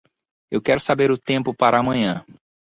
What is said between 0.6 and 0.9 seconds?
quero